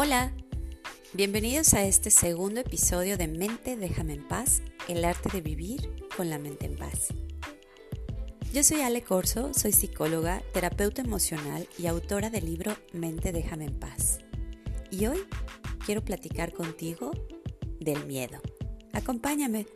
Hola, 0.00 0.32
bienvenidos 1.12 1.74
a 1.74 1.84
este 1.84 2.12
segundo 2.12 2.60
episodio 2.60 3.18
de 3.18 3.26
Mente 3.26 3.76
Déjame 3.76 4.12
en 4.12 4.28
paz, 4.28 4.62
el 4.86 5.04
arte 5.04 5.28
de 5.28 5.40
vivir 5.40 5.92
con 6.16 6.30
la 6.30 6.38
mente 6.38 6.66
en 6.66 6.76
paz. 6.76 7.08
Yo 8.52 8.62
soy 8.62 8.82
Ale 8.82 9.02
Corso, 9.02 9.52
soy 9.54 9.72
psicóloga, 9.72 10.40
terapeuta 10.54 11.02
emocional 11.02 11.68
y 11.76 11.88
autora 11.88 12.30
del 12.30 12.46
libro 12.46 12.76
Mente 12.92 13.32
Déjame 13.32 13.64
en 13.64 13.80
paz. 13.80 14.20
Y 14.92 15.06
hoy 15.06 15.18
quiero 15.84 16.04
platicar 16.04 16.52
contigo 16.52 17.10
del 17.80 18.06
miedo. 18.06 18.38
Acompáñame. 18.92 19.66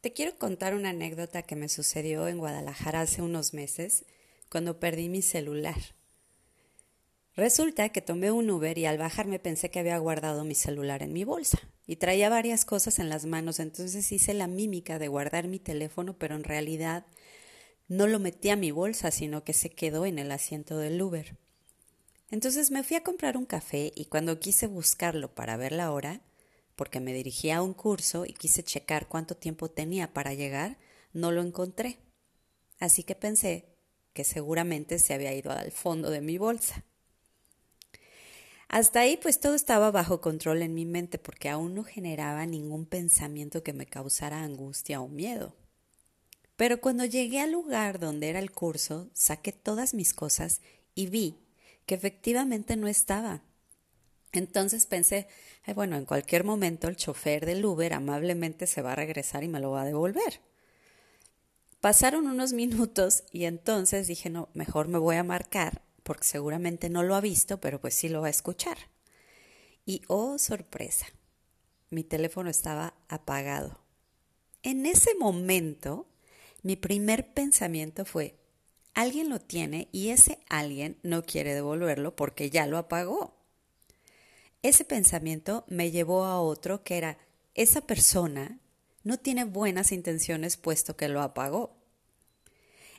Te 0.00 0.12
quiero 0.12 0.36
contar 0.36 0.74
una 0.74 0.90
anécdota 0.90 1.42
que 1.42 1.54
me 1.54 1.68
sucedió 1.68 2.26
en 2.26 2.38
Guadalajara 2.38 3.02
hace 3.02 3.22
unos 3.22 3.54
meses 3.54 4.04
cuando 4.48 4.78
perdí 4.80 5.08
mi 5.08 5.22
celular. 5.22 5.76
Resulta 7.36 7.90
que 7.90 8.00
tomé 8.00 8.30
un 8.30 8.48
Uber 8.50 8.78
y 8.78 8.86
al 8.86 8.96
bajarme 8.96 9.38
pensé 9.38 9.70
que 9.70 9.78
había 9.78 9.98
guardado 9.98 10.44
mi 10.44 10.54
celular 10.54 11.02
en 11.02 11.12
mi 11.12 11.24
bolsa 11.24 11.60
y 11.86 11.96
traía 11.96 12.30
varias 12.30 12.64
cosas 12.64 12.98
en 12.98 13.10
las 13.10 13.26
manos, 13.26 13.60
entonces 13.60 14.10
hice 14.10 14.32
la 14.32 14.46
mímica 14.46 14.98
de 14.98 15.08
guardar 15.08 15.46
mi 15.46 15.58
teléfono, 15.58 16.16
pero 16.18 16.34
en 16.34 16.44
realidad 16.44 17.04
no 17.88 18.06
lo 18.06 18.18
metí 18.18 18.48
a 18.48 18.56
mi 18.56 18.70
bolsa, 18.70 19.10
sino 19.10 19.44
que 19.44 19.52
se 19.52 19.70
quedó 19.70 20.06
en 20.06 20.18
el 20.18 20.32
asiento 20.32 20.78
del 20.78 21.00
Uber. 21.00 21.36
Entonces 22.30 22.70
me 22.70 22.82
fui 22.82 22.96
a 22.96 23.04
comprar 23.04 23.36
un 23.36 23.44
café 23.44 23.92
y 23.94 24.06
cuando 24.06 24.40
quise 24.40 24.66
buscarlo 24.66 25.34
para 25.34 25.58
ver 25.58 25.72
la 25.72 25.92
hora, 25.92 26.22
porque 26.74 27.00
me 27.00 27.12
dirigía 27.12 27.58
a 27.58 27.62
un 27.62 27.74
curso 27.74 28.24
y 28.24 28.32
quise 28.32 28.64
checar 28.64 29.08
cuánto 29.08 29.36
tiempo 29.36 29.70
tenía 29.70 30.12
para 30.12 30.32
llegar, 30.32 30.78
no 31.12 31.32
lo 31.32 31.42
encontré. 31.42 31.98
Así 32.80 33.02
que 33.02 33.14
pensé 33.14 33.75
que 34.16 34.24
seguramente 34.24 34.98
se 34.98 35.12
había 35.12 35.34
ido 35.34 35.52
al 35.52 35.70
fondo 35.72 36.08
de 36.10 36.22
mi 36.22 36.38
bolsa. 36.38 36.82
Hasta 38.66 39.00
ahí 39.00 39.18
pues 39.18 39.40
todo 39.40 39.54
estaba 39.54 39.90
bajo 39.90 40.22
control 40.22 40.62
en 40.62 40.72
mi 40.72 40.86
mente 40.86 41.18
porque 41.18 41.50
aún 41.50 41.74
no 41.74 41.84
generaba 41.84 42.46
ningún 42.46 42.86
pensamiento 42.86 43.62
que 43.62 43.74
me 43.74 43.84
causara 43.84 44.42
angustia 44.42 45.02
o 45.02 45.08
miedo. 45.08 45.54
Pero 46.56 46.80
cuando 46.80 47.04
llegué 47.04 47.40
al 47.40 47.52
lugar 47.52 47.98
donde 47.98 48.30
era 48.30 48.38
el 48.38 48.52
curso, 48.52 49.10
saqué 49.12 49.52
todas 49.52 49.92
mis 49.92 50.14
cosas 50.14 50.62
y 50.94 51.08
vi 51.08 51.36
que 51.84 51.94
efectivamente 51.94 52.74
no 52.76 52.88
estaba. 52.88 53.42
Entonces 54.32 54.86
pensé, 54.86 55.28
bueno, 55.74 55.96
en 55.96 56.06
cualquier 56.06 56.42
momento 56.42 56.88
el 56.88 56.96
chofer 56.96 57.44
del 57.44 57.66
Uber 57.66 57.92
amablemente 57.92 58.66
se 58.66 58.80
va 58.80 58.92
a 58.92 58.96
regresar 58.96 59.44
y 59.44 59.48
me 59.48 59.60
lo 59.60 59.72
va 59.72 59.82
a 59.82 59.84
devolver. 59.86 60.40
Pasaron 61.80 62.26
unos 62.26 62.52
minutos 62.52 63.24
y 63.32 63.44
entonces 63.44 64.06
dije, 64.06 64.30
no, 64.30 64.48
mejor 64.54 64.88
me 64.88 64.98
voy 64.98 65.16
a 65.16 65.24
marcar, 65.24 65.82
porque 66.02 66.24
seguramente 66.24 66.88
no 66.88 67.02
lo 67.02 67.14
ha 67.14 67.20
visto, 67.20 67.60
pero 67.60 67.80
pues 67.80 67.94
sí 67.94 68.08
lo 68.08 68.22
va 68.22 68.28
a 68.28 68.30
escuchar. 68.30 68.78
Y 69.84 70.02
oh, 70.08 70.38
sorpresa, 70.38 71.06
mi 71.90 72.02
teléfono 72.02 72.50
estaba 72.50 72.94
apagado. 73.08 73.80
En 74.62 74.86
ese 74.86 75.14
momento, 75.14 76.08
mi 76.62 76.74
primer 76.74 77.32
pensamiento 77.32 78.04
fue, 78.04 78.36
alguien 78.94 79.28
lo 79.28 79.38
tiene 79.38 79.88
y 79.92 80.08
ese 80.08 80.40
alguien 80.48 80.98
no 81.02 81.22
quiere 81.22 81.54
devolverlo 81.54 82.16
porque 82.16 82.50
ya 82.50 82.66
lo 82.66 82.78
apagó. 82.78 83.36
Ese 84.62 84.84
pensamiento 84.84 85.64
me 85.68 85.92
llevó 85.92 86.24
a 86.24 86.40
otro 86.40 86.82
que 86.82 86.96
era, 86.96 87.18
esa 87.54 87.82
persona 87.82 88.58
no 89.06 89.20
tiene 89.20 89.44
buenas 89.44 89.92
intenciones 89.92 90.56
puesto 90.56 90.96
que 90.96 91.06
lo 91.06 91.22
apagó. 91.22 91.76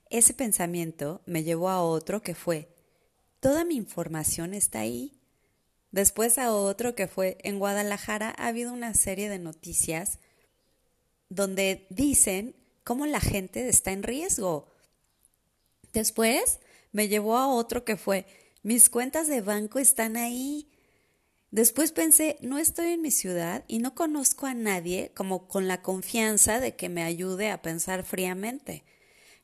Ese 0.10 0.34
pensamiento 0.34 1.22
me 1.26 1.44
llevó 1.44 1.68
a 1.68 1.82
otro 1.84 2.22
que 2.22 2.34
fue, 2.34 2.70
toda 3.42 3.66
mi 3.66 3.76
información 3.76 4.54
está 4.54 4.80
ahí. 4.80 5.20
Después 5.92 6.38
a 6.38 6.54
otro 6.54 6.96
que 6.96 7.10
fue, 7.10 7.38
en 7.44 7.60
Guadalajara 7.60 8.34
ha 8.38 8.48
habido 8.48 8.72
una 8.72 8.94
serie 8.94 9.28
de 9.28 9.38
noticias 9.38 10.20
donde 11.28 11.88
dicen 11.90 12.56
cómo 12.86 13.06
la 13.06 13.20
gente 13.20 13.68
está 13.68 13.92
en 13.92 14.04
riesgo. 14.04 14.74
Después 15.92 16.62
me 16.94 17.10
llevó 17.10 17.36
a 17.36 17.50
otro 17.50 17.84
que 17.84 17.98
fue, 17.98 18.26
mis 18.64 18.90
cuentas 18.90 19.28
de 19.28 19.42
banco 19.42 19.78
están 19.78 20.16
ahí. 20.16 20.72
Después 21.52 21.92
pensé, 21.94 22.38
no 22.42 22.58
estoy 22.58 22.88
en 22.88 23.02
mi 23.02 23.12
ciudad 23.12 23.64
y 23.68 23.80
no 23.80 23.96
conozco 23.96 24.48
a 24.48 24.54
nadie 24.54 25.12
como 25.16 25.48
con 25.48 25.68
la 25.68 25.82
confianza 25.82 26.60
de 26.60 26.76
que 26.76 26.90
me 26.90 27.04
ayude 27.04 27.52
a 27.52 27.62
pensar 27.62 28.04
fríamente. 28.04 28.84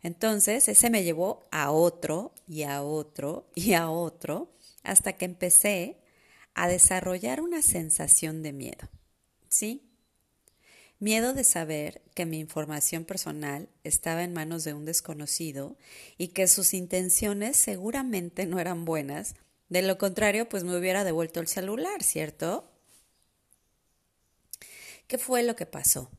Entonces, 0.02 0.68
ese 0.68 0.90
me 0.90 1.04
llevó 1.04 1.48
a 1.52 1.72
otro 1.72 2.34
y 2.46 2.64
a 2.64 2.84
otro 2.84 3.50
y 3.56 3.74
a 3.74 3.90
otro 3.90 4.54
hasta 4.84 5.14
que 5.14 5.24
empecé 5.24 5.98
a 6.54 6.68
desarrollar 6.68 7.40
una 7.40 7.62
sensación 7.62 8.44
de 8.44 8.52
miedo. 8.52 8.90
¿Sí? 9.48 9.90
Miedo 11.00 11.34
de 11.34 11.44
saber 11.44 12.02
que 12.14 12.26
mi 12.26 12.40
información 12.40 13.06
personal 13.06 13.70
estaba 13.84 14.24
en 14.24 14.34
manos 14.34 14.64
de 14.64 14.74
un 14.74 14.86
desconocido 14.86 15.78
y 16.18 16.30
que 16.30 16.48
sus 16.48 16.74
intenciones 16.74 17.58
seguramente 17.58 18.46
no 18.46 18.60
eran 18.60 18.86
buenas. 18.86 19.36
De 19.74 19.82
lo 19.82 19.98
contrario, 19.98 20.48
pues 20.48 20.64
me 20.64 20.78
hubiera 20.78 21.04
devuelto 21.04 21.40
el 21.40 21.48
celular, 21.48 22.04
¿cierto? 22.04 22.70
¿Qué 25.08 25.18
fue 25.18 25.42
lo 25.42 25.56
que 25.56 25.66
pasó? 25.66 26.12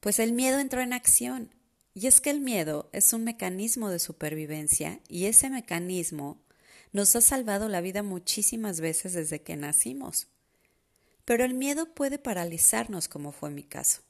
Pues 0.00 0.18
el 0.18 0.32
miedo 0.32 0.58
entró 0.58 0.80
en 0.80 0.92
acción 0.92 1.54
y 1.94 2.08
es 2.08 2.20
que 2.20 2.30
el 2.30 2.40
miedo 2.40 2.90
es 2.92 3.12
un 3.12 3.22
mecanismo 3.22 3.88
de 3.88 4.00
supervivencia 4.00 4.98
y 5.06 5.26
ese 5.26 5.48
mecanismo 5.48 6.42
nos 6.90 7.14
ha 7.14 7.20
salvado 7.20 7.68
la 7.68 7.80
vida 7.80 8.02
muchísimas 8.02 8.80
veces 8.80 9.12
desde 9.12 9.42
que 9.42 9.54
nacimos. 9.54 10.26
Pero 11.24 11.44
el 11.44 11.54
miedo 11.54 11.94
puede 11.94 12.18
paralizarnos 12.18 13.06
como 13.06 13.30
fue 13.30 13.50
mi 13.50 13.62
caso. 13.62 14.00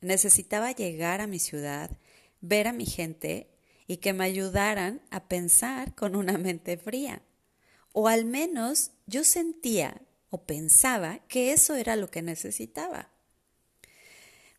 Necesitaba 0.00 0.72
llegar 0.72 1.20
a 1.20 1.28
mi 1.28 1.38
ciudad, 1.38 1.96
ver 2.40 2.66
a 2.66 2.72
mi 2.72 2.86
gente 2.86 3.46
y 3.86 3.98
que 3.98 4.12
me 4.12 4.24
ayudaran 4.24 5.00
a 5.12 5.28
pensar 5.28 5.94
con 5.94 6.16
una 6.16 6.38
mente 6.38 6.76
fría. 6.76 7.22
O 7.98 8.08
al 8.08 8.26
menos 8.26 8.90
yo 9.06 9.24
sentía 9.24 10.02
o 10.28 10.42
pensaba 10.42 11.20
que 11.28 11.54
eso 11.54 11.76
era 11.76 11.96
lo 11.96 12.10
que 12.10 12.20
necesitaba. 12.20 13.08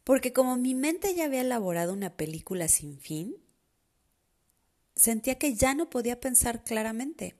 Porque 0.04 0.34
como 0.34 0.58
mi 0.58 0.74
mente 0.74 1.14
ya 1.14 1.26
había 1.26 1.42
elaborado 1.42 1.94
una 1.94 2.18
película 2.18 2.68
sin 2.68 3.00
fin, 3.00 3.36
sentía 4.96 5.38
que 5.38 5.54
ya 5.54 5.76
no 5.76 5.88
podía 5.88 6.20
pensar 6.20 6.64
claramente. 6.64 7.36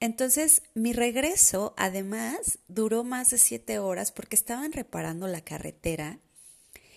Entonces 0.00 0.62
mi 0.72 0.94
regreso 0.94 1.74
además 1.76 2.58
duró 2.68 3.04
más 3.04 3.28
de 3.28 3.36
siete 3.36 3.78
horas 3.78 4.12
porque 4.12 4.34
estaban 4.34 4.72
reparando 4.72 5.28
la 5.28 5.42
carretera 5.42 6.20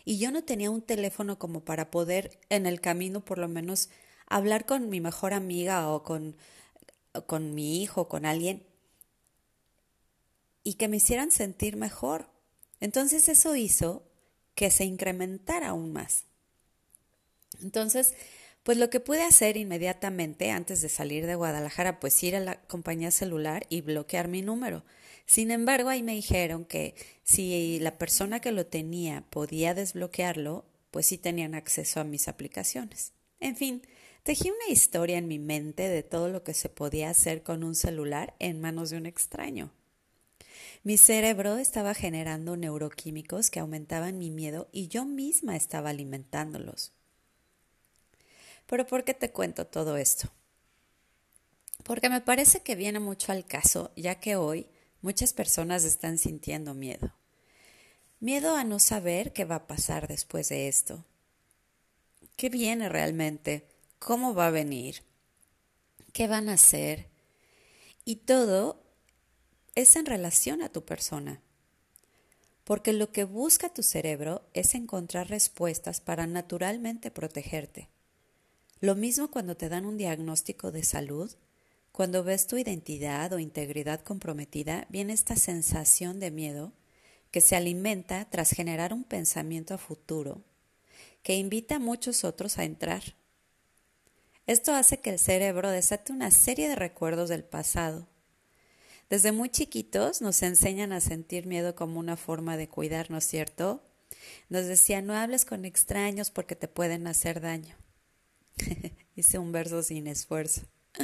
y 0.05 0.19
yo 0.19 0.31
no 0.31 0.45
tenía 0.45 0.71
un 0.71 0.83
teléfono 0.83 1.37
como 1.37 1.65
para 1.65 1.91
poder 1.91 2.39
en 2.47 2.65
el 2.65 2.79
camino 2.79 3.25
por 3.25 3.39
lo 3.39 3.49
menos 3.49 3.89
hablar 4.27 4.65
con 4.65 4.87
mi 4.87 5.01
mejor 5.01 5.33
amiga 5.33 5.89
o 5.89 6.03
con, 6.03 6.37
con 7.27 7.53
mi 7.53 7.81
hijo, 7.81 8.07
con 8.07 8.25
alguien 8.25 8.63
y 10.63 10.75
que 10.75 10.87
me 10.87 10.97
hicieran 10.97 11.31
sentir 11.31 11.75
mejor. 11.75 12.29
Entonces 12.79 13.29
eso 13.29 13.55
hizo 13.55 14.03
que 14.55 14.71
se 14.71 14.85
incrementara 14.85 15.69
aún 15.69 15.91
más. 15.93 16.25
Entonces, 17.61 18.13
pues 18.63 18.77
lo 18.77 18.89
que 18.89 18.99
pude 18.99 19.23
hacer 19.23 19.57
inmediatamente 19.57 20.51
antes 20.51 20.81
de 20.81 20.89
salir 20.89 21.25
de 21.25 21.35
Guadalajara, 21.35 21.99
pues 21.99 22.21
ir 22.23 22.35
a 22.35 22.39
la 22.39 22.61
compañía 22.61 23.11
celular 23.11 23.65
y 23.69 23.81
bloquear 23.81 24.27
mi 24.27 24.41
número. 24.41 24.83
Sin 25.25 25.51
embargo, 25.51 25.89
ahí 25.89 26.03
me 26.03 26.13
dijeron 26.13 26.65
que 26.65 26.95
si 27.23 27.79
la 27.79 27.97
persona 27.97 28.39
que 28.39 28.51
lo 28.51 28.65
tenía 28.65 29.23
podía 29.29 29.73
desbloquearlo, 29.73 30.65
pues 30.91 31.07
sí 31.07 31.17
tenían 31.17 31.55
acceso 31.55 31.99
a 31.99 32.03
mis 32.03 32.27
aplicaciones. 32.27 33.13
En 33.39 33.55
fin, 33.55 33.81
tejí 34.23 34.51
una 34.51 34.67
historia 34.69 35.17
en 35.17 35.27
mi 35.27 35.39
mente 35.39 35.89
de 35.89 36.03
todo 36.03 36.29
lo 36.29 36.43
que 36.43 36.53
se 36.53 36.69
podía 36.69 37.09
hacer 37.09 37.43
con 37.43 37.63
un 37.63 37.75
celular 37.75 38.35
en 38.39 38.61
manos 38.61 38.89
de 38.89 38.97
un 38.97 39.05
extraño. 39.05 39.71
Mi 40.83 40.97
cerebro 40.97 41.57
estaba 41.57 41.93
generando 41.93 42.57
neuroquímicos 42.57 43.49
que 43.51 43.59
aumentaban 43.59 44.17
mi 44.17 44.31
miedo 44.31 44.67
y 44.71 44.87
yo 44.87 45.05
misma 45.05 45.55
estaba 45.55 45.91
alimentándolos. 45.91 46.91
Pero 48.65 48.87
¿por 48.87 49.03
qué 49.03 49.13
te 49.13 49.31
cuento 49.31 49.67
todo 49.67 49.97
esto? 49.97 50.31
Porque 51.83 52.09
me 52.09 52.21
parece 52.21 52.61
que 52.61 52.75
viene 52.75 52.99
mucho 52.99 53.31
al 53.31 53.45
caso, 53.45 53.91
ya 53.95 54.15
que 54.19 54.35
hoy 54.35 54.67
muchas 55.01 55.33
personas 55.33 55.83
están 55.83 56.17
sintiendo 56.17 56.73
miedo. 56.73 57.13
Miedo 58.19 58.55
a 58.55 58.63
no 58.63 58.79
saber 58.79 59.33
qué 59.33 59.45
va 59.45 59.55
a 59.55 59.67
pasar 59.67 60.07
después 60.07 60.49
de 60.49 60.67
esto. 60.67 61.03
¿Qué 62.35 62.49
viene 62.49 62.87
realmente? 62.87 63.67
¿Cómo 64.03 64.33
va 64.33 64.47
a 64.47 64.49
venir? 64.49 65.03
¿Qué 66.11 66.27
van 66.27 66.49
a 66.49 66.53
hacer? 66.53 67.05
Y 68.03 68.15
todo 68.15 68.81
es 69.75 69.95
en 69.95 70.07
relación 70.07 70.63
a 70.63 70.69
tu 70.69 70.83
persona. 70.83 71.39
Porque 72.63 72.93
lo 72.93 73.11
que 73.11 73.25
busca 73.25 73.71
tu 73.71 73.83
cerebro 73.83 74.41
es 74.55 74.73
encontrar 74.73 75.29
respuestas 75.29 76.01
para 76.01 76.25
naturalmente 76.25 77.11
protegerte. 77.11 77.89
Lo 78.79 78.95
mismo 78.95 79.29
cuando 79.29 79.55
te 79.55 79.69
dan 79.69 79.85
un 79.85 79.97
diagnóstico 79.97 80.71
de 80.71 80.83
salud, 80.83 81.31
cuando 81.91 82.23
ves 82.23 82.47
tu 82.47 82.57
identidad 82.57 83.31
o 83.33 83.37
integridad 83.37 84.01
comprometida, 84.01 84.87
viene 84.89 85.13
esta 85.13 85.35
sensación 85.35 86.19
de 86.19 86.31
miedo 86.31 86.73
que 87.29 87.39
se 87.39 87.55
alimenta 87.55 88.27
tras 88.31 88.49
generar 88.49 88.93
un 88.93 89.03
pensamiento 89.03 89.75
a 89.75 89.77
futuro 89.77 90.41
que 91.21 91.35
invita 91.35 91.75
a 91.75 91.79
muchos 91.79 92.23
otros 92.23 92.57
a 92.57 92.63
entrar. 92.63 93.20
Esto 94.47 94.73
hace 94.73 94.99
que 94.99 95.11
el 95.11 95.19
cerebro 95.19 95.69
desate 95.69 96.11
una 96.11 96.31
serie 96.31 96.67
de 96.67 96.75
recuerdos 96.75 97.29
del 97.29 97.43
pasado. 97.43 98.07
Desde 99.09 99.31
muy 99.31 99.49
chiquitos 99.49 100.21
nos 100.21 100.41
enseñan 100.41 100.93
a 100.93 101.01
sentir 101.01 101.45
miedo 101.45 101.75
como 101.75 101.99
una 101.99 102.17
forma 102.17 102.57
de 102.57 102.69
cuidarnos, 102.69 103.25
¿cierto? 103.25 103.83
Nos 104.49 104.65
decían, 104.65 105.05
no 105.05 105.13
hables 105.13 105.45
con 105.45 105.65
extraños 105.65 106.31
porque 106.31 106.55
te 106.55 106.67
pueden 106.67 107.07
hacer 107.07 107.41
daño. 107.41 107.75
Hice 109.15 109.37
un 109.37 109.51
verso 109.51 109.83
sin 109.83 110.07
esfuerzo. 110.07 110.61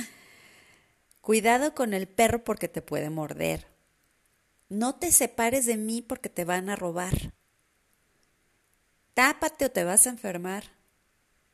Cuidado 1.22 1.75
con 1.75 1.94
el 1.94 2.07
perro 2.07 2.44
porque 2.44 2.68
te 2.68 2.81
puede 2.81 3.10
morder. 3.10 3.68
No 4.69 4.95
te 4.95 5.12
separes 5.12 5.66
de 5.66 5.78
mí 5.78 6.01
porque 6.01 6.30
te 6.30 6.45
van 6.45 6.69
a 6.69 6.75
robar. 6.75 7.34
Tápate 9.13 9.66
o 9.66 9.72
te 9.72 9.84
vas 9.84 10.07
a 10.07 10.12
enfermar. 10.12 10.76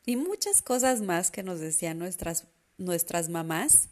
Y 0.06 0.16
muchas 0.16 0.62
cosas 0.62 1.02
más 1.02 1.32
que 1.32 1.44
nos 1.44 1.60
decían 1.60 1.98
nuestras, 1.98 2.46
nuestras 2.78 3.30
mamás 3.30 3.90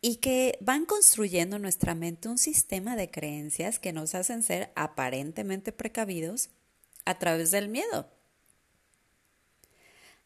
y 0.00 0.16
que 0.16 0.58
van 0.60 0.84
construyendo 0.84 1.56
en 1.56 1.62
nuestra 1.62 1.94
mente 1.94 2.28
un 2.28 2.38
sistema 2.38 2.96
de 2.96 3.10
creencias 3.10 3.78
que 3.78 3.92
nos 3.92 4.16
hacen 4.16 4.42
ser 4.42 4.72
aparentemente 4.74 5.70
precavidos 5.70 6.50
a 7.04 7.18
través 7.18 7.52
del 7.52 7.68
miedo. 7.68 8.08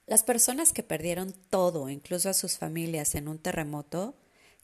Las 0.06 0.23
personas 0.23 0.73
que 0.73 0.82
perdieron 0.82 1.35
todo, 1.50 1.91
incluso 1.91 2.31
a 2.31 2.35
sus 2.35 2.56
familias, 2.56 3.14
en 3.14 3.29
un 3.29 3.38
terremoto, 3.38 4.17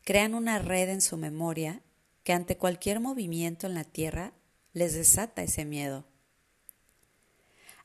crean 0.05 0.35
una 0.35 0.59
red 0.61 0.89
en 0.89 1.03
su 1.03 1.17
memoria 1.19 1.83
que 2.25 2.33
ante 2.33 2.57
cualquier 2.57 3.01
movimiento 3.01 3.67
en 3.67 3.75
la 3.75 3.85
Tierra 3.85 4.33
les 4.73 4.95
desata 4.95 5.43
ese 5.43 5.65
miedo. 5.65 6.05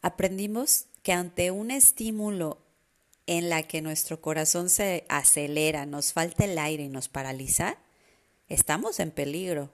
Aprendimos 0.01 0.85
que 1.07 1.13
ante 1.13 1.51
un 1.51 1.71
estímulo 1.71 2.57
en 3.27 3.47
la 3.47 3.63
que 3.63 3.81
nuestro 3.81 4.19
corazón 4.19 4.69
se 4.69 5.05
acelera, 5.07 5.85
nos 5.85 6.11
falta 6.11 6.43
el 6.43 6.59
aire 6.59 6.83
y 6.83 6.89
nos 6.89 7.07
paraliza, 7.07 7.77
estamos 8.49 8.99
en 8.99 9.11
peligro. 9.11 9.71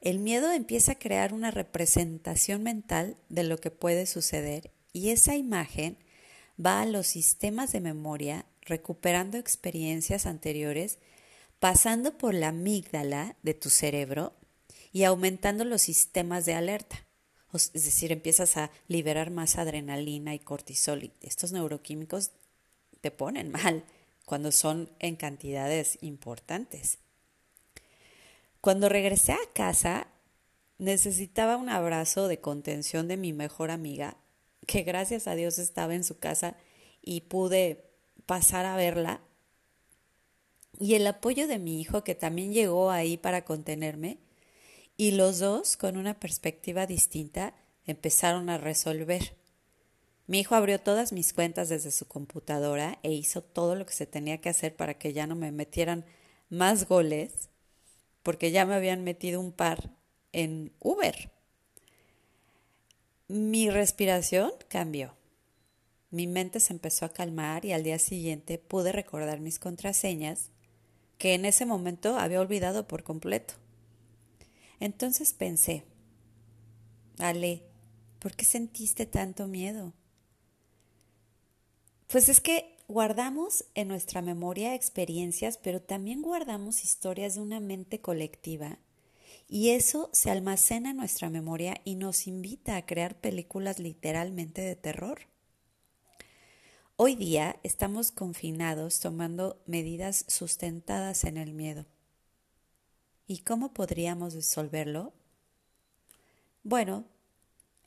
El 0.00 0.18
miedo 0.18 0.52
empieza 0.52 0.92
a 0.92 0.98
crear 0.98 1.34
una 1.34 1.50
representación 1.50 2.62
mental 2.62 3.18
de 3.28 3.42
lo 3.42 3.58
que 3.58 3.70
puede 3.70 4.06
suceder 4.06 4.70
y 4.94 5.10
esa 5.10 5.36
imagen 5.36 5.98
va 6.58 6.80
a 6.80 6.86
los 6.86 7.06
sistemas 7.06 7.70
de 7.72 7.80
memoria 7.80 8.46
recuperando 8.62 9.36
experiencias 9.36 10.24
anteriores, 10.24 10.96
pasando 11.58 12.16
por 12.16 12.32
la 12.32 12.48
amígdala 12.48 13.36
de 13.42 13.52
tu 13.52 13.68
cerebro 13.68 14.32
y 14.94 15.04
aumentando 15.04 15.66
los 15.66 15.82
sistemas 15.82 16.46
de 16.46 16.54
alerta 16.54 17.04
es 17.52 17.72
decir, 17.72 18.12
empiezas 18.12 18.56
a 18.56 18.70
liberar 18.88 19.30
más 19.30 19.58
adrenalina 19.58 20.34
y 20.34 20.38
cortisol. 20.38 21.04
Y 21.04 21.12
estos 21.20 21.52
neuroquímicos 21.52 22.30
te 23.00 23.10
ponen 23.10 23.50
mal 23.50 23.84
cuando 24.24 24.52
son 24.52 24.90
en 24.98 25.16
cantidades 25.16 25.98
importantes. 26.02 26.98
Cuando 28.60 28.88
regresé 28.88 29.32
a 29.32 29.52
casa, 29.54 30.06
necesitaba 30.78 31.56
un 31.56 31.68
abrazo 31.68 32.28
de 32.28 32.40
contención 32.40 33.08
de 33.08 33.16
mi 33.16 33.32
mejor 33.32 33.70
amiga, 33.70 34.16
que 34.66 34.82
gracias 34.82 35.26
a 35.26 35.34
Dios 35.34 35.58
estaba 35.58 35.94
en 35.94 36.04
su 36.04 36.18
casa 36.18 36.56
y 37.02 37.22
pude 37.22 37.84
pasar 38.26 38.66
a 38.66 38.76
verla. 38.76 39.20
Y 40.78 40.94
el 40.94 41.06
apoyo 41.06 41.48
de 41.48 41.58
mi 41.58 41.80
hijo, 41.80 42.04
que 42.04 42.14
también 42.14 42.52
llegó 42.52 42.90
ahí 42.90 43.16
para 43.16 43.44
contenerme, 43.44 44.18
y 45.00 45.12
los 45.12 45.38
dos, 45.38 45.78
con 45.78 45.96
una 45.96 46.20
perspectiva 46.20 46.84
distinta, 46.84 47.54
empezaron 47.86 48.50
a 48.50 48.58
resolver. 48.58 49.34
Mi 50.26 50.40
hijo 50.40 50.54
abrió 50.54 50.78
todas 50.78 51.14
mis 51.14 51.32
cuentas 51.32 51.70
desde 51.70 51.90
su 51.90 52.06
computadora 52.06 52.98
e 53.02 53.10
hizo 53.10 53.40
todo 53.40 53.76
lo 53.76 53.86
que 53.86 53.94
se 53.94 54.04
tenía 54.04 54.42
que 54.42 54.50
hacer 54.50 54.76
para 54.76 54.98
que 54.98 55.14
ya 55.14 55.26
no 55.26 55.36
me 55.36 55.52
metieran 55.52 56.04
más 56.50 56.86
goles, 56.86 57.48
porque 58.22 58.50
ya 58.50 58.66
me 58.66 58.74
habían 58.74 59.02
metido 59.02 59.40
un 59.40 59.52
par 59.52 59.88
en 60.32 60.70
Uber. 60.80 61.30
Mi 63.26 63.70
respiración 63.70 64.52
cambió. 64.68 65.16
Mi 66.10 66.26
mente 66.26 66.60
se 66.60 66.74
empezó 66.74 67.06
a 67.06 67.14
calmar 67.14 67.64
y 67.64 67.72
al 67.72 67.84
día 67.84 67.98
siguiente 67.98 68.58
pude 68.58 68.92
recordar 68.92 69.40
mis 69.40 69.58
contraseñas 69.58 70.50
que 71.16 71.32
en 71.32 71.46
ese 71.46 71.64
momento 71.64 72.18
había 72.18 72.42
olvidado 72.42 72.86
por 72.86 73.02
completo. 73.02 73.59
Entonces 74.80 75.34
pensé, 75.34 75.84
Ale, 77.18 77.62
¿por 78.18 78.34
qué 78.34 78.46
sentiste 78.46 79.06
tanto 79.06 79.46
miedo? 79.46 79.92
Pues 82.08 82.28
es 82.28 82.40
que 82.40 82.76
guardamos 82.88 83.64
en 83.74 83.88
nuestra 83.88 84.22
memoria 84.22 84.74
experiencias, 84.74 85.58
pero 85.58 85.80
también 85.80 86.22
guardamos 86.22 86.82
historias 86.82 87.36
de 87.36 87.42
una 87.42 87.60
mente 87.60 88.00
colectiva. 88.00 88.78
Y 89.48 89.70
eso 89.70 90.10
se 90.12 90.30
almacena 90.30 90.90
en 90.90 90.96
nuestra 90.96 91.28
memoria 91.28 91.80
y 91.84 91.96
nos 91.96 92.26
invita 92.26 92.76
a 92.76 92.86
crear 92.86 93.20
películas 93.20 93.78
literalmente 93.78 94.62
de 94.62 94.76
terror. 94.76 95.20
Hoy 96.96 97.16
día 97.16 97.60
estamos 97.62 98.12
confinados 98.12 99.00
tomando 99.00 99.62
medidas 99.66 100.24
sustentadas 100.28 101.24
en 101.24 101.36
el 101.36 101.52
miedo. 101.52 101.86
¿Y 103.30 103.42
cómo 103.42 103.72
podríamos 103.72 104.34
resolverlo? 104.34 105.12
Bueno, 106.64 107.04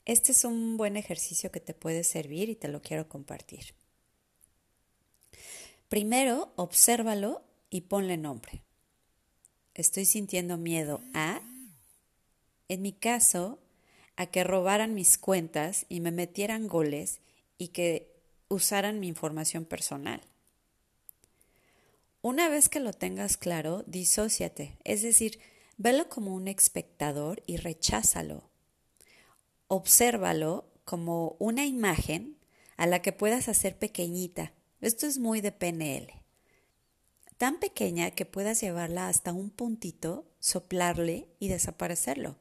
este 0.06 0.32
es 0.32 0.42
un 0.46 0.78
buen 0.78 0.96
ejercicio 0.96 1.52
que 1.52 1.60
te 1.60 1.74
puede 1.74 2.02
servir 2.02 2.48
y 2.48 2.56
te 2.56 2.68
lo 2.68 2.80
quiero 2.80 3.10
compartir. 3.10 3.74
Primero, 5.90 6.54
obsérvalo 6.56 7.42
y 7.68 7.82
ponle 7.82 8.16
nombre. 8.16 8.62
Estoy 9.74 10.06
sintiendo 10.06 10.56
miedo 10.56 11.02
a, 11.12 11.42
en 12.68 12.80
mi 12.80 12.94
caso, 12.94 13.58
a 14.16 14.24
que 14.24 14.44
robaran 14.44 14.94
mis 14.94 15.18
cuentas 15.18 15.84
y 15.90 16.00
me 16.00 16.10
metieran 16.10 16.68
goles 16.68 17.20
y 17.58 17.68
que 17.68 18.16
usaran 18.48 18.98
mi 18.98 19.08
información 19.08 19.66
personal. 19.66 20.22
Una 22.24 22.48
vez 22.48 22.70
que 22.70 22.80
lo 22.80 22.94
tengas 22.94 23.36
claro, 23.36 23.84
disóciate, 23.86 24.78
es 24.82 25.02
decir, 25.02 25.40
velo 25.76 26.08
como 26.08 26.34
un 26.34 26.48
espectador 26.48 27.42
y 27.44 27.58
recházalo. 27.58 28.48
Obsérvalo 29.66 30.72
como 30.86 31.36
una 31.38 31.66
imagen 31.66 32.38
a 32.78 32.86
la 32.86 33.02
que 33.02 33.12
puedas 33.12 33.50
hacer 33.50 33.78
pequeñita. 33.78 34.54
Esto 34.80 35.06
es 35.06 35.18
muy 35.18 35.42
de 35.42 35.52
PNL. 35.52 36.14
Tan 37.36 37.60
pequeña 37.60 38.12
que 38.12 38.24
puedas 38.24 38.58
llevarla 38.58 39.08
hasta 39.08 39.34
un 39.34 39.50
puntito, 39.50 40.24
soplarle 40.40 41.28
y 41.40 41.48
desaparecerlo. 41.48 42.38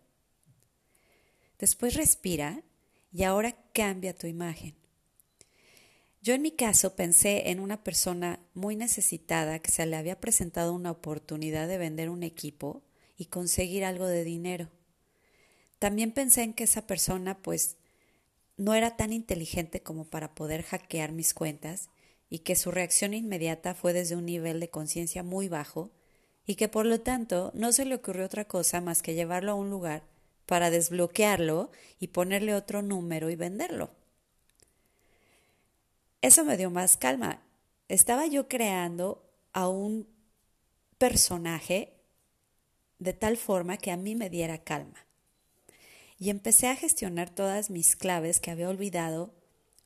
Después 1.60 1.96
respira 1.96 2.64
y 3.12 3.24
ahora 3.24 3.58
cambia 3.74 4.16
tu 4.16 4.28
imagen. 4.28 4.83
Yo 6.24 6.34
en 6.34 6.42
mi 6.42 6.52
caso 6.52 6.96
pensé 6.96 7.50
en 7.50 7.60
una 7.60 7.84
persona 7.84 8.40
muy 8.54 8.78
necesitada 8.78 9.60
que 9.60 9.72
se 9.72 9.86
le 9.86 9.98
había 9.98 10.22
presentado 10.22 10.74
una 10.74 10.90
oportunidad 10.90 11.68
de 11.68 11.78
vender 11.78 12.10
un 12.10 12.24
equipo 12.24 12.82
y 13.18 13.26
conseguir 13.26 13.84
algo 13.84 14.08
de 14.08 14.24
dinero. 14.24 14.70
También 15.80 16.14
pensé 16.14 16.44
en 16.44 16.54
que 16.54 16.64
esa 16.64 16.88
persona 16.88 17.42
pues 17.42 17.76
no 18.56 18.74
era 18.74 18.96
tan 18.96 19.12
inteligente 19.12 19.84
como 19.84 20.06
para 20.06 20.34
poder 20.34 20.64
hackear 20.64 21.12
mis 21.12 21.34
cuentas 21.34 21.90
y 22.30 22.40
que 22.40 22.56
su 22.56 22.72
reacción 22.72 23.14
inmediata 23.14 23.76
fue 23.76 23.92
desde 23.92 24.16
un 24.16 24.26
nivel 24.26 24.62
de 24.62 24.70
conciencia 24.70 25.24
muy 25.24 25.50
bajo 25.50 25.92
y 26.46 26.56
que 26.56 26.70
por 26.70 26.86
lo 26.86 27.02
tanto 27.02 27.52
no 27.54 27.74
se 27.74 27.84
le 27.84 27.96
ocurrió 27.96 28.24
otra 28.24 28.46
cosa 28.46 28.80
más 28.80 29.02
que 29.02 29.14
llevarlo 29.14 29.52
a 29.52 29.56
un 29.56 29.70
lugar 29.70 30.04
para 30.46 30.70
desbloquearlo 30.70 31.70
y 32.00 32.08
ponerle 32.08 32.56
otro 32.56 32.82
número 32.82 33.30
y 33.30 33.36
venderlo. 33.36 34.03
Eso 36.24 36.46
me 36.46 36.56
dio 36.56 36.72
más 36.72 36.96
calma. 36.96 37.42
Estaba 37.90 38.26
yo 38.28 38.48
creando 38.48 39.30
a 39.52 39.68
un 39.68 40.08
personaje 40.98 42.00
de 42.98 43.12
tal 43.12 43.36
forma 43.36 43.76
que 43.76 43.92
a 43.92 43.98
mí 43.98 44.16
me 44.16 44.30
diera 44.30 44.64
calma. 44.64 45.06
Y 46.18 46.30
empecé 46.30 46.68
a 46.70 46.78
gestionar 46.78 47.30
todas 47.30 47.70
mis 47.70 47.98
claves 47.98 48.40
que 48.40 48.52
había 48.52 48.70
olvidado 48.70 49.34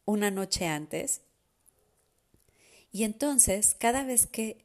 una 0.06 0.30
noche 0.30 0.68
antes. 0.68 1.22
Y 2.92 3.04
entonces, 3.04 3.74
cada 3.74 4.04
vez 4.04 4.28
que, 4.28 4.64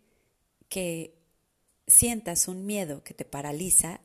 que 0.69 1.15
sientas 1.87 2.49
un 2.49 2.67
miedo 2.67 3.03
que 3.03 3.15
te 3.15 3.25
paraliza, 3.25 4.03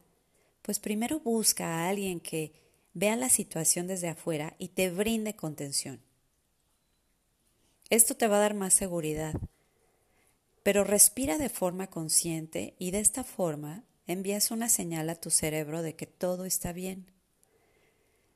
pues 0.61 0.79
primero 0.79 1.19
busca 1.19 1.65
a 1.65 1.89
alguien 1.89 2.21
que 2.21 2.53
vea 2.93 3.17
la 3.17 3.27
situación 3.27 3.87
desde 3.87 4.07
afuera 4.07 4.55
y 4.57 4.69
te 4.69 4.89
brinde 4.89 5.35
contención. 5.35 6.06
Esto 7.89 8.15
te 8.15 8.27
va 8.27 8.37
a 8.37 8.41
dar 8.41 8.53
más 8.53 8.73
seguridad. 8.73 9.33
Pero 10.63 10.83
respira 10.83 11.37
de 11.37 11.47
forma 11.47 11.87
consciente 11.87 12.75
y 12.77 12.91
de 12.91 12.99
esta 12.99 13.23
forma 13.23 13.85
envías 14.07 14.51
una 14.51 14.67
señal 14.67 15.09
a 15.09 15.15
tu 15.15 15.29
cerebro 15.29 15.81
de 15.81 15.95
que 15.95 16.05
todo 16.05 16.43
está 16.43 16.73
bien. 16.73 17.11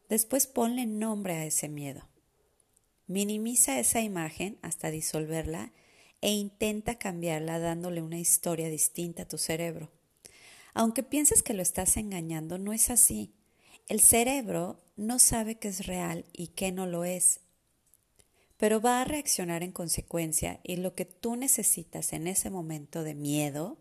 Después 0.07 0.47
ponle 0.47 0.85
nombre 0.85 1.33
a 1.33 1.45
ese 1.45 1.67
miedo. 1.67 2.07
Minimiza 3.07 3.79
esa 3.79 4.01
imagen 4.01 4.57
hasta 4.61 4.89
disolverla 4.89 5.73
e 6.21 6.31
intenta 6.31 6.95
cambiarla 6.95 7.59
dándole 7.59 8.01
una 8.01 8.19
historia 8.19 8.69
distinta 8.69 9.23
a 9.23 9.27
tu 9.27 9.37
cerebro. 9.37 9.91
Aunque 10.73 11.03
pienses 11.03 11.43
que 11.43 11.53
lo 11.53 11.61
estás 11.61 11.97
engañando, 11.97 12.57
no 12.57 12.71
es 12.71 12.89
así. 12.89 13.33
El 13.89 13.99
cerebro 13.99 14.79
no 14.95 15.19
sabe 15.19 15.55
qué 15.55 15.67
es 15.67 15.85
real 15.87 16.25
y 16.31 16.47
qué 16.47 16.71
no 16.71 16.85
lo 16.87 17.03
es, 17.03 17.41
pero 18.61 18.79
va 18.79 19.01
a 19.01 19.05
reaccionar 19.05 19.63
en 19.63 19.71
consecuencia 19.71 20.59
y 20.61 20.75
lo 20.75 20.93
que 20.93 21.03
tú 21.03 21.35
necesitas 21.35 22.13
en 22.13 22.27
ese 22.27 22.51
momento 22.51 23.03
de 23.03 23.15
miedo 23.15 23.79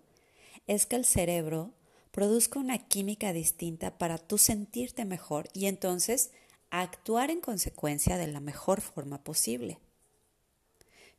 es 0.67 0.87
que 0.87 0.97
el 0.97 1.05
cerebro 1.05 1.75
produzca 2.13 2.59
una 2.59 2.79
química 2.79 3.35
distinta 3.35 3.99
para 3.99 4.17
tú 4.17 4.39
sentirte 4.39 5.05
mejor 5.05 5.51
y 5.53 5.67
entonces 5.67 6.31
actuar 6.71 7.31
en 7.31 7.43
consecuencia 7.43 8.17
de 8.17 8.29
la 8.29 8.41
mejor 8.41 8.81
forma 8.81 9.23
posible. 9.23 9.77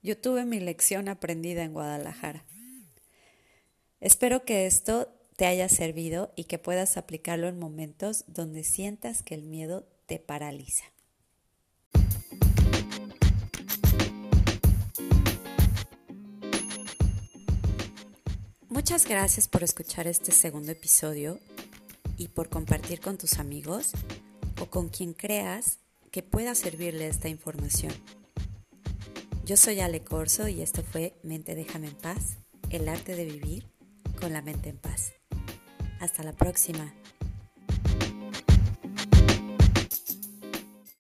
Yo 0.02 0.18
tuve 0.18 0.44
mi 0.44 0.60
lección 0.60 1.08
aprendida 1.08 1.62
en 1.62 1.74
Guadalajara. 1.74 2.44
Espero 4.00 4.44
que 4.44 4.66
esto 4.66 5.14
te 5.36 5.46
haya 5.46 5.70
servido 5.70 6.34
y 6.36 6.46
que 6.46 6.58
puedas 6.58 6.98
aplicarlo 6.98 7.48
en 7.48 7.60
momentos 7.60 8.24
donde 8.26 8.64
sientas 8.64 9.22
que 9.22 9.36
el 9.36 9.44
miedo 9.44 9.88
te 10.08 10.18
paraliza. 10.18 10.86
Muchas 18.82 19.06
gracias 19.06 19.48
por 19.48 19.62
escuchar 19.62 20.08
este 20.08 20.32
segundo 20.32 20.72
episodio 20.72 21.40
y 22.18 22.30
por 22.30 22.50
compartir 22.50 23.00
con 23.00 23.16
tus 23.16 23.38
amigos 23.38 23.92
o 24.60 24.72
con 24.72 24.90
quien 24.90 25.14
creas 25.14 25.78
que 26.10 26.24
pueda 26.24 26.56
servirle 26.56 27.08
esta 27.08 27.30
información. 27.30 27.94
Yo 29.46 29.56
soy 29.56 29.82
Ale 29.82 30.04
Corso 30.04 30.48
y 30.48 30.64
esto 30.64 30.82
fue 30.82 31.14
Mente 31.22 31.54
Déjame 31.54 31.90
en 31.90 31.96
Paz, 31.96 32.38
el 32.72 32.90
arte 32.90 33.16
de 33.16 33.26
vivir 33.26 33.68
con 34.20 34.34
la 34.34 34.42
mente 34.42 34.70
en 34.70 34.80
paz. 34.80 35.14
Hasta 36.00 36.24
la 36.24 36.34
próxima. 36.34 36.92